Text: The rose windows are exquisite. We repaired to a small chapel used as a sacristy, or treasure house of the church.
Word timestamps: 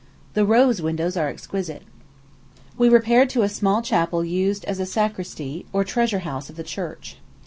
The 0.33 0.45
rose 0.47 0.81
windows 0.81 1.15
are 1.15 1.27
exquisite. 1.29 1.83
We 2.75 2.89
repaired 2.89 3.29
to 3.29 3.43
a 3.43 3.47
small 3.47 3.83
chapel 3.83 4.25
used 4.25 4.65
as 4.65 4.79
a 4.79 4.85
sacristy, 4.87 5.67
or 5.71 5.83
treasure 5.83 6.21
house 6.25 6.49
of 6.49 6.55
the 6.55 6.63
church. 6.63 7.17